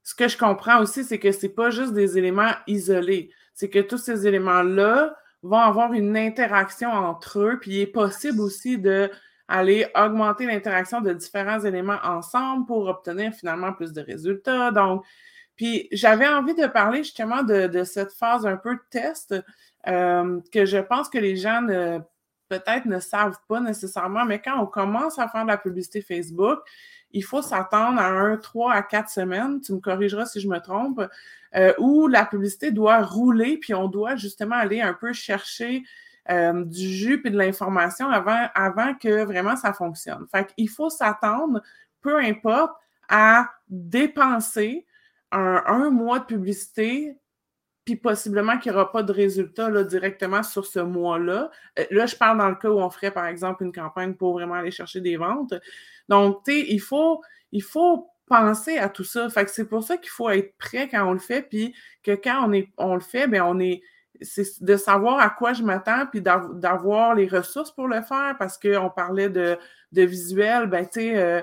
[0.02, 3.30] ce que je comprends aussi, c'est que c'est pas juste des éléments isolés.
[3.54, 7.58] C'est que tous ces éléments-là vont avoir une interaction entre eux.
[7.60, 9.10] Puis, il est possible aussi de
[9.48, 14.70] aller augmenter l'interaction de différents éléments ensemble pour obtenir finalement plus de résultats.
[14.70, 15.04] Donc,
[15.60, 19.34] puis j'avais envie de parler justement de, cette phase un peu de test
[19.86, 21.66] euh, que je pense que les gens
[22.48, 26.60] peut-être ne savent pas nécessairement, mais quand on commence à faire de la publicité Facebook,
[27.10, 30.60] il faut s'attendre à un, trois à quatre semaines, tu me corrigeras si je me
[30.60, 31.06] trompe,
[31.54, 35.82] euh, où la publicité doit rouler, puis on doit justement aller un peu chercher
[36.30, 40.26] euh, du jus et de l'information avant, avant que vraiment ça fonctionne.
[40.32, 41.60] Fait qu'il faut s'attendre,
[42.00, 42.72] peu importe,
[43.10, 44.86] à dépenser
[45.32, 47.16] un, mois de publicité,
[47.84, 51.50] puis possiblement qu'il n'y aura pas de résultat là, directement sur ce mois-là.
[51.78, 54.34] Euh, là, je parle dans le cas où on ferait, par exemple, une campagne pour
[54.34, 55.54] vraiment aller chercher des ventes.
[56.08, 59.28] Donc, tu sais, il faut, il faut penser à tout ça.
[59.28, 62.12] Fait que c'est pour ça qu'il faut être prêt quand on le fait, puis que
[62.12, 63.82] quand on, est, on le fait, bien, on est
[64.22, 68.58] c'est de savoir à quoi je m'attends, puis d'avoir les ressources pour le faire, parce
[68.58, 69.56] qu'on parlait de,
[69.92, 71.40] de visuel, ben, tu sais, euh,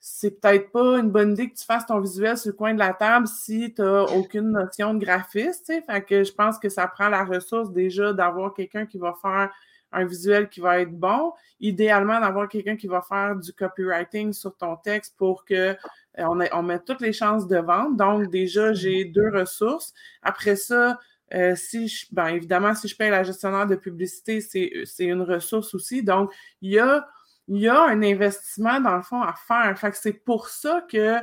[0.00, 2.78] c'est peut-être pas une bonne idée que tu fasses ton visuel sur le coin de
[2.78, 5.72] la table si tu n'as aucune notion de graphiste.
[5.86, 9.50] Fait que je pense que ça prend la ressource déjà d'avoir quelqu'un qui va faire
[9.90, 11.32] un visuel qui va être bon.
[11.60, 15.74] Idéalement, d'avoir quelqu'un qui va faire du copywriting sur ton texte pour que euh,
[16.18, 17.96] on, on mette toutes les chances de vente.
[17.96, 19.92] Donc, déjà, j'ai deux ressources.
[20.22, 20.98] Après ça,
[21.34, 25.74] euh, si je, ben, évidemment, si je paye la gestionnaire de publicité, c'est une ressource
[25.74, 26.02] aussi.
[26.02, 26.32] Donc,
[26.62, 27.06] il y a
[27.48, 29.76] il y a un investissement, dans le fond, à faire.
[29.78, 31.16] Fait que c'est pour ça que,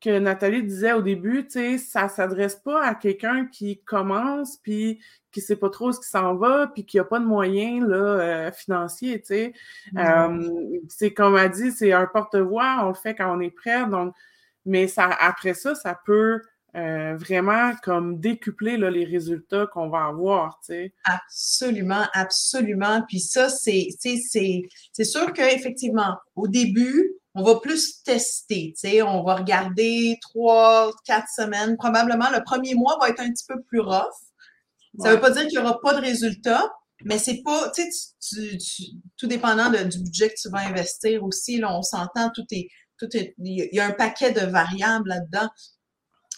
[0.00, 4.58] que Nathalie disait au début, tu sais, ça ne s'adresse pas à quelqu'un qui commence,
[4.58, 5.00] puis
[5.32, 7.86] qui ne sait pas trop ce qui s'en va, puis qui n'a pas de moyens
[7.86, 9.52] là, euh, financiers, tu sais.
[9.98, 13.86] Euh, c'est comme elle dit, c'est un porte-voix, on le fait quand on est prêt,
[13.86, 14.14] donc,
[14.64, 16.40] mais ça, après ça, ça peut
[16.74, 20.60] euh, vraiment comme décupler là, les résultats qu'on va avoir.
[20.64, 20.94] Tu sais.
[21.04, 23.02] Absolument, absolument.
[23.08, 29.22] Puis ça, c'est, c'est sûr qu'effectivement, au début, on va plus tester, tu sais, on
[29.22, 31.76] va regarder trois, quatre semaines.
[31.76, 34.04] Probablement, le premier mois va être un petit peu plus rough.
[34.98, 36.66] Ça ne veut pas dire qu'il n'y aura pas de résultats,
[37.04, 37.82] mais c'est pas, tu
[38.18, 38.58] sais,
[39.18, 43.14] tout dépendant du budget que tu vas investir aussi, là, on s'entend, tout est, tout
[43.14, 45.50] est, il y a un paquet de variables là-dedans.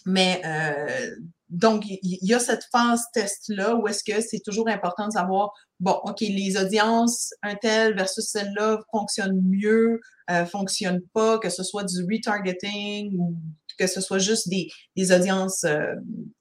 [0.06, 1.10] Mais euh,
[1.48, 5.52] donc, il y, a cette phase test-là où est-ce que c'est toujours important de savoir,
[5.80, 11.62] bon, OK, les audiences, un tel versus celle-là fonctionnent mieux, euh, fonctionnent pas, que ce
[11.62, 13.34] soit du retargeting ou
[13.78, 15.94] que ce soit juste des, des audiences euh,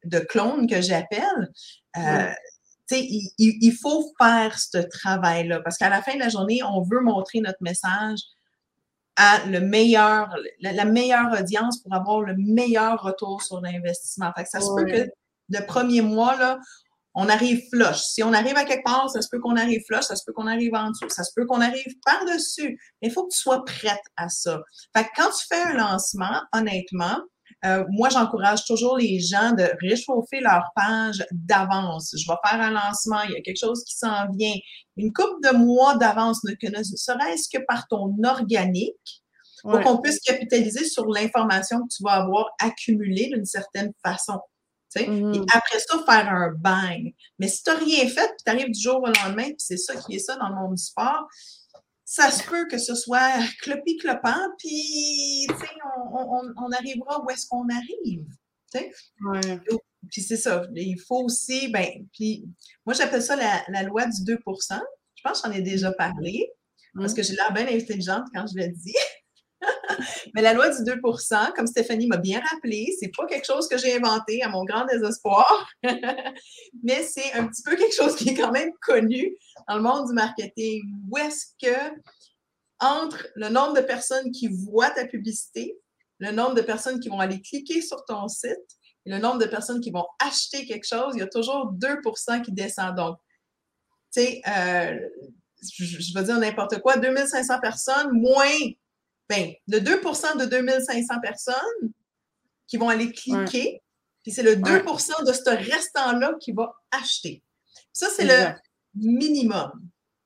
[0.03, 1.51] de clones que j'appelle.
[1.95, 2.33] Euh,
[2.91, 7.01] il, il, faut faire ce travail-là parce qu'à la fin de la journée, on veut
[7.01, 8.19] montrer notre message
[9.17, 10.29] à le meilleur,
[10.61, 14.31] la, meilleure audience pour avoir le meilleur retour sur l'investissement.
[14.37, 15.09] Fait que ça se peut que
[15.49, 16.59] le premier mois, là,
[17.15, 17.99] on arrive flush.
[18.03, 20.33] Si on arrive à quelque part, ça se peut qu'on arrive flush, ça se peut
[20.33, 22.79] qu'on arrive en dessous, ça se peut qu'on arrive par-dessus.
[23.01, 24.61] Mais il faut que tu sois prête à ça.
[24.95, 27.19] Fait que quand tu fais un lancement, honnêtement,
[27.65, 32.13] euh, moi, j'encourage toujours les gens de réchauffer leur page d'avance.
[32.15, 34.53] Je vais faire un lancement, il y a quelque chose qui s'en vient.
[34.95, 39.23] Une couple de mois d'avance, ne serait-ce que par ton organique,
[39.63, 44.39] pour qu'on puisse capitaliser sur l'information que tu vas avoir accumulée d'une certaine façon.
[44.95, 45.45] Et mm-hmm.
[45.53, 47.13] après ça, faire un bang.
[47.39, 49.77] Mais si tu n'as rien fait, puis tu arrives du jour au lendemain, puis c'est
[49.77, 51.27] ça qui est ça dans le monde du sport,
[52.17, 55.45] ça se peut que ce soit clopi-clopant, puis
[56.11, 58.25] on, on, arrivera où est-ce qu'on arrive.
[59.21, 59.59] Ouais.
[60.09, 60.65] Puis c'est ça.
[60.75, 62.47] Il faut aussi, ben, puis
[62.85, 64.79] moi j'appelle ça la, loi du 2%
[65.15, 66.51] Je pense que j'en ai déjà parlé,
[66.95, 68.95] parce que j'ai l'air bien intelligente quand je le dis.
[70.35, 73.77] Mais la loi du 2% comme Stéphanie m'a bien rappelé, c'est pas quelque chose que
[73.77, 75.69] j'ai inventé à mon grand désespoir,
[76.83, 79.35] mais c'est un petit peu quelque chose qui est quand même connu
[79.67, 80.81] dans le monde du marketing.
[81.09, 81.77] Où est-ce que,
[82.79, 85.77] entre le nombre de personnes qui voient ta publicité,
[86.19, 88.51] le nombre de personnes qui vont aller cliquer sur ton site
[89.05, 92.41] et le nombre de personnes qui vont acheter quelque chose, il y a toujours 2%
[92.41, 92.95] qui descend.
[92.95, 93.17] Donc,
[94.13, 94.97] tu sais, euh,
[95.61, 98.71] je, je vais dire n'importe quoi, 2500 personnes moins
[99.29, 101.91] ben, le 2% de 2500 personnes
[102.67, 103.81] qui vont aller cliquer,
[104.23, 107.43] puis c'est le 2% de ce restant-là qui va acheter.
[107.93, 108.53] Ça, c'est le
[108.95, 109.71] minimum.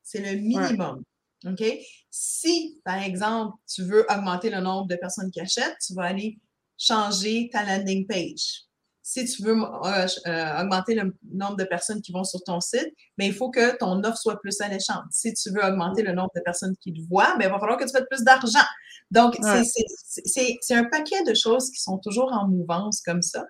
[0.04, 1.04] C'est le minimum.
[1.46, 1.64] OK?
[2.10, 6.38] Si, par exemple, tu veux augmenter le nombre de personnes qui achètent, tu vas aller
[6.78, 8.66] changer ta landing page
[9.12, 12.88] si tu veux euh, euh, augmenter le nombre de personnes qui vont sur ton site,
[13.18, 15.04] mais il faut que ton offre soit plus alléchante.
[15.12, 17.78] Si tu veux augmenter le nombre de personnes qui te voient, ben, il va falloir
[17.78, 18.66] que tu fasses plus d'argent.
[19.12, 23.46] Donc, c'est un paquet de choses qui sont toujours en mouvance comme ça,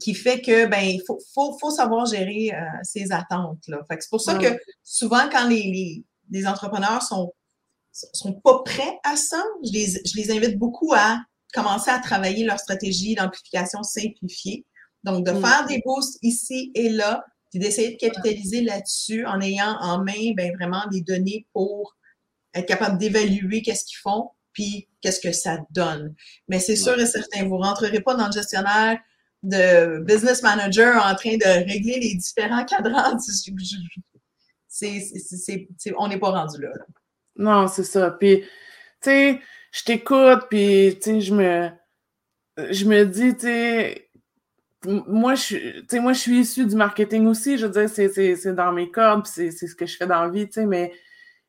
[0.00, 3.80] qui fait que ben il faut, faut, savoir gérer euh, ces attentes-là.
[3.90, 7.32] C'est pour ça que souvent, quand les, les, entrepreneurs sont
[7.90, 11.18] sont pas prêts à ça, je les, je les invite beaucoup à
[11.52, 14.66] commencer à travailler leur stratégie d'amplification simplifiée.
[15.04, 15.40] Donc, de mm.
[15.40, 20.32] faire des boosts ici et là, puis d'essayer de capitaliser là-dessus en ayant en main
[20.36, 21.96] ben, vraiment des données pour
[22.54, 26.14] être capable d'évaluer qu'est-ce qu'ils font, puis qu'est-ce que ça donne.
[26.48, 28.98] Mais c'est sûr et certain, vous ne rentrerez pas dans le gestionnaire
[29.42, 33.18] de business manager en train de régler les différents cadrans.
[35.98, 36.70] on n'est pas rendu là.
[37.36, 38.10] Non, c'est ça.
[38.12, 38.48] Puis, tu
[39.02, 39.40] sais,
[39.72, 41.70] je t'écoute, puis, tu sais, je me,
[42.70, 44.08] je me dis, tu sais,
[44.84, 47.56] moi, je, moi, je suis issue du marketing aussi.
[47.56, 50.46] Je veux dire, c'est dans mes cordes, c'est ce que je fais dans la vie,
[50.46, 50.92] tu sais, mais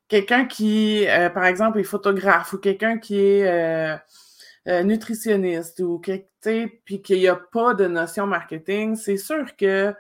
[0.08, 3.98] quelqu'un qui, euh, par exemple, est photographe ou quelqu'un qui est euh,
[4.68, 9.94] euh, nutritionniste ou puis qu'il n'y a pas de notion marketing, c'est sûr que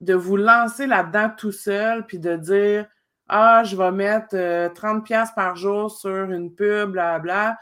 [0.00, 2.86] de vous lancer là-dedans tout seul, puis de dire
[3.28, 7.58] ah, je vais mettre 30 euh, pièces par jour sur une pub, blabla,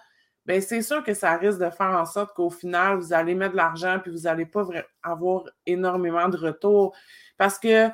[0.47, 3.53] bien, c'est sûr que ça risque de faire en sorte qu'au final, vous allez mettre
[3.53, 4.65] de l'argent puis vous n'allez pas
[5.03, 6.95] avoir énormément de retour.
[7.37, 7.89] Parce que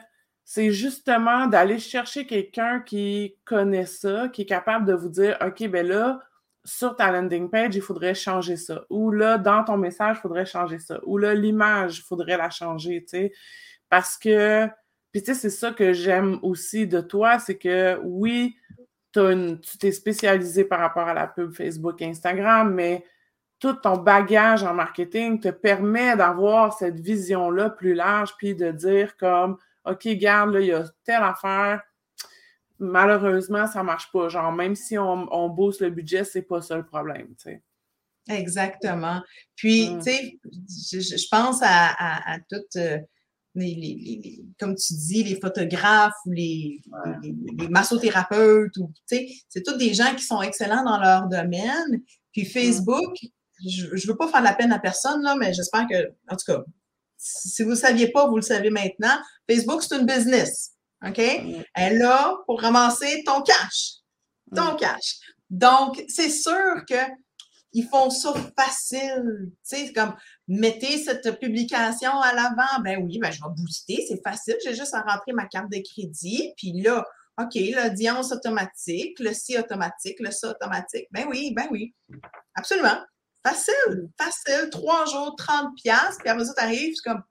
[0.45, 5.67] c'est justement d'aller chercher quelqu'un qui connaît ça, qui est capable de vous dire, OK,
[5.69, 6.21] ben là,
[6.65, 8.85] sur ta landing page, il faudrait changer ça.
[8.91, 11.01] Ou là, dans ton message, il faudrait changer ça.
[11.05, 13.33] Ou là, l'image, il faudrait la changer, tu sais.
[13.89, 14.69] Parce que
[15.13, 18.57] puis tu sais, c'est ça que j'aime aussi de toi, c'est que oui,
[19.13, 23.05] tu t'es spécialisé par rapport à la pub Facebook et Instagram, mais
[23.59, 29.17] tout ton bagage en marketing te permet d'avoir cette vision-là plus large, puis de dire
[29.19, 31.83] comme, OK, garde, là, il y a telle affaire,
[32.79, 34.29] malheureusement, ça ne marche pas.
[34.29, 37.63] Genre, même si on, on booste le budget, c'est pas ça le problème, tu sais.
[38.29, 39.21] Exactement.
[39.57, 39.99] Puis, mmh.
[39.99, 40.39] tu sais,
[41.19, 42.77] je, pense à, à, toute...
[42.77, 42.99] Euh,
[43.55, 46.81] les, comme tu dis, les photographes ou les,
[47.71, 52.03] massothérapeutes, ou, c'est tous des gens qui sont excellents dans leur domaine.
[52.33, 53.17] Puis Facebook,
[53.67, 56.47] je ne veux pas faire la peine à personne, là, mais j'espère que, en tout
[56.47, 56.63] cas,
[57.17, 59.17] si vous ne le saviez pas, vous le savez maintenant.
[59.49, 60.73] Facebook, c'est une business.
[61.07, 61.19] OK?
[61.19, 63.99] Elle est là pour ramasser ton cash.
[64.55, 65.21] Ton cash.
[65.49, 66.97] Donc, c'est sûr que
[67.73, 69.53] ils font ça facile.
[69.67, 70.15] Tu sais, comme
[70.49, 72.83] mettez cette publication à l'avant.
[72.83, 74.57] Ben oui, ben je vais booster, c'est facile.
[74.65, 76.53] J'ai juste à rentrer ma carte de crédit.
[76.57, 77.07] Puis là,
[77.41, 81.07] OK, l'audience automatique, le si automatique, le ça automatique.
[81.11, 81.95] Ben oui, ben oui.
[82.55, 82.99] Absolument.
[83.45, 84.69] Facile, facile.
[84.71, 87.23] Trois jours, 30 pièces Puis après ça, tu arrives, c'est comme,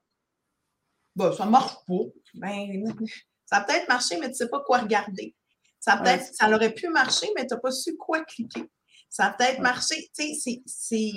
[1.16, 2.04] bon, ça marche pas.
[2.34, 2.84] Ben,
[3.46, 5.36] ça a peut-être marché, mais tu sais pas quoi regarder.
[5.80, 8.70] Ça peut-être, ça aurait pu marcher, mais tu n'as pas su quoi cliquer.
[9.10, 10.10] Ça a peut-être marché.
[10.18, 11.12] Tu sais, c'est.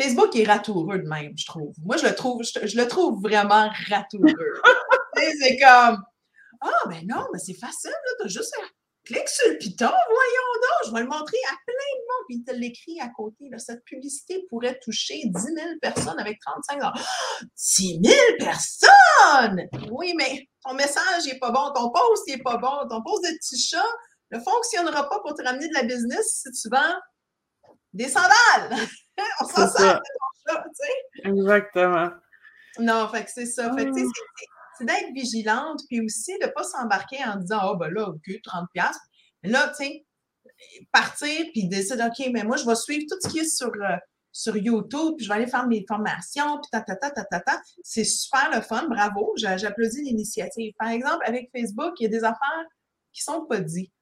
[0.00, 1.74] Facebook est ratoureux de même, je trouve.
[1.84, 4.32] Moi, je le trouve, je, le trouve vraiment ratoureux.
[5.16, 6.02] c'est comme
[6.60, 8.64] Ah, ben non, mais c'est facile, tu as juste à
[9.04, 12.36] cliquer sur le piton, voyons donc, je vais le montrer à plein de monde, puis
[12.36, 13.50] il te l'écrit à côté.
[13.58, 16.92] cette publicité pourrait toucher 10 000 personnes avec 35 ans.
[17.56, 19.68] 10 000 personnes!
[19.90, 23.36] Oui, mais ton message n'est pas bon, ton post n'est pas bon, ton post de
[23.36, 23.84] petit chat
[24.30, 26.94] ne fonctionnera pas pour te ramener de la business si tu vends
[27.92, 28.78] des sandales.
[29.40, 31.28] On s'en sort de ton chat, tu sais.
[31.28, 32.10] Exactement.
[32.78, 33.72] Non, fait que c'est ça.
[33.76, 34.10] Fait que, Ah.
[34.78, 38.26] c'est d'être vigilante, puis aussi de ne pas s'embarquer en disant, oh, ben là, OK,
[38.44, 38.96] 30$.
[39.42, 40.06] Mais là, tu sais,
[40.92, 43.96] partir, puis décider, OK, mais moi, je vais suivre tout ce qui est sur, euh,
[44.32, 47.40] sur YouTube, puis je vais aller faire mes formations, puis ta, ta, ta, ta, ta,
[47.40, 47.60] ta.
[47.82, 50.72] C'est super le fun, bravo, j'a- j'applaudis l'initiative.
[50.78, 52.64] Par exemple, avec Facebook, il y a des affaires
[53.12, 53.92] qui sont pas dites.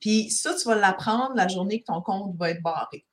[0.00, 3.04] Puis ça, tu vas l'apprendre la journée que ton compte va être barré.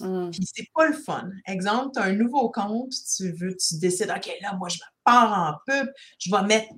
[0.00, 0.30] Hum.
[0.30, 1.28] Puis c'est pas le fun.
[1.46, 4.84] Exemple, tu as un nouveau compte, tu veux, tu décides, OK, là, moi, je me
[5.04, 5.88] pars en pub,
[6.18, 6.68] je vais mettre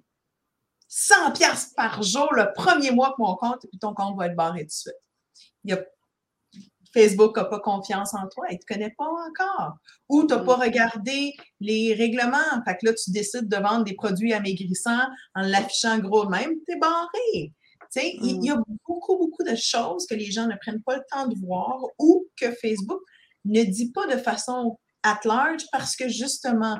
[0.88, 4.36] 100 pièces par jour le premier mois que mon compte, puis ton compte va être
[4.36, 4.94] barré tout de suite.
[5.64, 5.84] Il y a-
[6.92, 9.74] Facebook n'a pas confiance en toi, il ne te connaît pas encore.
[10.08, 12.64] Ou tu n'as pas regardé les règlements.
[12.66, 15.06] Fait que là, tu décides de vendre des produits amaigrissants
[15.36, 17.52] en l'affichant gros de même, tu es barré.
[17.92, 18.56] Tu sais, il il y a
[18.86, 22.26] beaucoup, beaucoup de choses que les gens ne prennent pas le temps de voir ou
[22.36, 23.00] que Facebook
[23.44, 26.78] ne dit pas de façon at large parce que justement,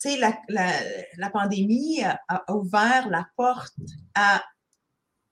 [0.00, 0.70] tu sais, la, la,
[1.16, 3.74] la pandémie a, a ouvert la porte
[4.14, 4.42] à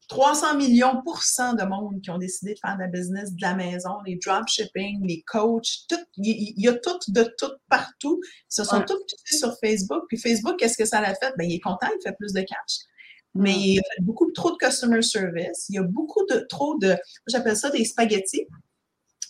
[0.08, 3.40] 300 millions pour cent de monde qui ont décidé de faire de la business de
[3.40, 8.20] la maison, les dropshipping, les coachs, tout, il y, a tout de tout partout.
[8.22, 8.84] Ils se sont Ouais.
[8.84, 10.04] tous sur Facebook.
[10.08, 11.32] Puis Facebook, qu'est-ce que ça l'a fait?
[11.38, 12.80] Ben, il est content, il fait plus de cash.
[13.34, 15.66] Mais il a fait beaucoup trop de customer service.
[15.68, 18.46] Il y a beaucoup de trop de, j'appelle ça des spaghettis,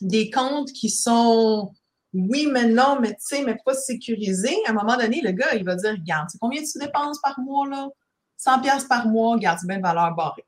[0.01, 1.73] des comptes qui sont
[2.13, 4.57] oui, mais non, mais tu sais, mais pas sécurisés.
[4.67, 7.41] À un moment donné, le gars, il va dire, regarde, c'est combien tu dépenses par
[7.41, 7.89] mois, là?
[8.37, 10.45] 100 pièces par mois, regarde, c'est bien une valeur barrée.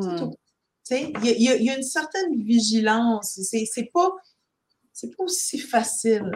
[0.00, 0.18] C'est Hum.
[0.18, 0.30] tout.
[0.86, 1.30] Tu sais, il y,
[1.60, 3.38] y y a une certaine vigilance.
[3.42, 4.10] C'est c'est pas,
[4.92, 6.30] c'est pas aussi facile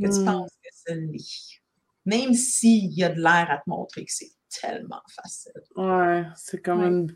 [0.00, 0.24] que tu Mm.
[0.24, 1.62] penses que ça l'est.
[2.06, 4.30] Même s'il y a de l'air à te montrer que c'est
[4.60, 5.52] tellement facile.
[5.76, 7.14] Ouais, c'est comme Ouais.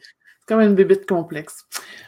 [0.50, 1.64] C'est comme une bébite complexe.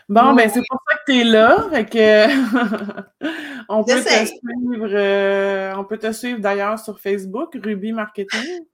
[0.08, 1.68] Bon, Oui, ben c'est pour ça que tu es là.
[1.70, 2.26] Fait que
[3.68, 4.88] on peut te suivre.
[4.92, 8.64] euh, on peut te suivre d'ailleurs sur Facebook, Ruby Marketing.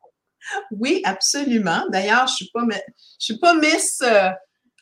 [0.71, 1.85] Oui, absolument.
[1.91, 2.79] D'ailleurs, je suis pas, je
[3.19, 4.31] suis pas Miss, euh,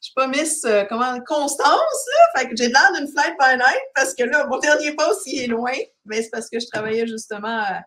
[0.00, 2.40] je suis pas Miss, euh, comment, Constance, là.
[2.40, 5.42] Fait que j'ai l'air d'une flight by night parce que là, mon dernier poste, il
[5.42, 5.72] est loin.
[6.04, 7.80] Mais c'est parce que je travaillais justement euh,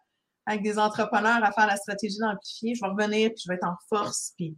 [0.46, 2.76] avec des entrepreneurs à faire la stratégie d'amplifier.
[2.76, 4.58] Je vais revenir puis je vais être en force puis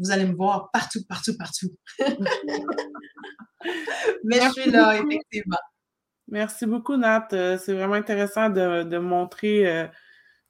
[0.00, 1.68] vous allez me voir partout, partout, partout.
[4.24, 5.10] Mais je Merci suis là, beaucoup.
[5.10, 5.58] effectivement.
[6.28, 7.28] Merci beaucoup, Nat.
[7.32, 9.86] Euh, c'est vraiment intéressant de, de montrer euh,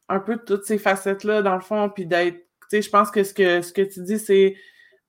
[0.09, 3.24] un peu toutes ces facettes-là, dans le fond, puis d'être, tu sais, je pense que
[3.24, 4.57] ce que, ce que tu dis, c'est,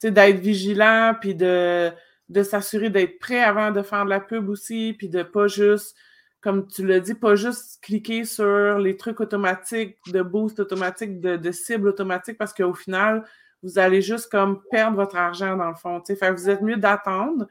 [0.04, 1.92] d'être vigilant, puis de,
[2.30, 5.96] de s'assurer d'être prêt avant de faire de la pub aussi, puis de pas juste,
[6.40, 11.36] comme tu l'as dit, pas juste cliquer sur les trucs automatiques, de boost automatique, de,
[11.38, 13.24] de cible automatique, parce qu'au final,
[13.64, 16.02] vous allez juste comme perdre votre argent, dans le fond.
[16.06, 17.48] Fait vous êtes mieux d'attendre.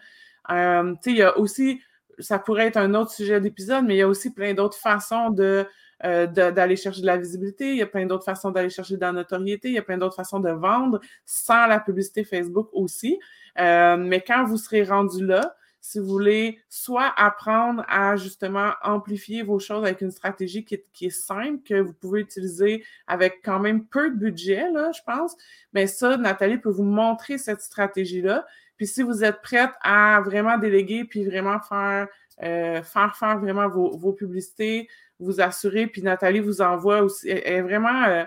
[0.51, 1.81] Euh, il y a aussi
[2.21, 5.31] ça pourrait être un autre sujet d'épisode, mais il y a aussi plein d'autres façons
[5.31, 5.67] de,
[6.05, 9.01] euh, d'aller chercher de la visibilité, il y a plein d'autres façons d'aller chercher de
[9.01, 13.19] la notoriété, il y a plein d'autres façons de vendre sans la publicité Facebook aussi.
[13.59, 19.43] Euh, mais quand vous serez rendu là, si vous voulez soit apprendre à justement amplifier
[19.43, 23.41] vos choses avec une stratégie qui est, qui est simple, que vous pouvez utiliser avec
[23.43, 25.37] quand même peu de budget, là, je pense,
[25.73, 28.47] mais ça, Nathalie peut vous montrer cette stratégie-là.
[28.77, 32.09] Puis si vous êtes prête à vraiment déléguer, puis vraiment faire,
[32.43, 37.43] euh, faire faire vraiment vos, vos publicités, vous assurer, puis Nathalie vous envoie aussi, elle,
[37.45, 38.25] elle vraiment, euh,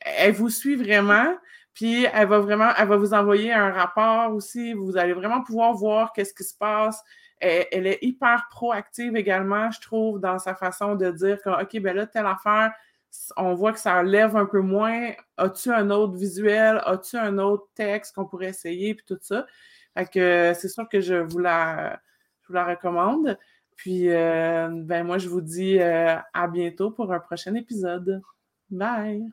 [0.00, 1.36] elle vous suit vraiment,
[1.78, 5.74] puis elle va vraiment, elle va vous envoyer un rapport aussi, vous allez vraiment pouvoir
[5.74, 7.04] voir qu'est-ce qui se passe.
[7.38, 11.94] Elle, est hyper proactive également, je trouve, dans sa façon de dire que, OK, ben
[11.94, 12.72] là, telle affaire,
[13.36, 15.12] on voit que ça lève un peu moins.
[15.36, 16.82] As-tu un autre visuel?
[16.84, 18.96] As-tu un autre texte qu'on pourrait essayer?
[18.96, 19.46] Puis tout ça.
[19.96, 22.00] Fait que c'est sûr que je vous la,
[22.42, 23.38] je vous la recommande.
[23.76, 28.20] Puis, euh, ben moi, je vous dis euh, à bientôt pour un prochain épisode.
[28.68, 29.30] Bye!